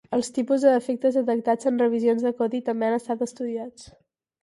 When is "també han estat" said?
2.71-3.25